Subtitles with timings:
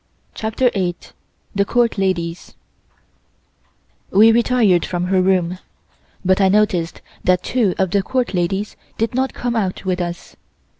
[0.33, 1.13] CHAPTER EIGHT
[1.53, 2.55] THE COURT LADIES
[4.09, 5.59] WE retired from her room,
[6.25, 10.35] but I noticed that two of the Court ladies did not come out with us.